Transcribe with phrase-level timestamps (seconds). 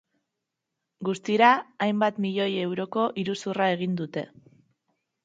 [1.09, 1.49] Guztira
[1.87, 4.25] hainbat milioi euroko iruzurra egin dute.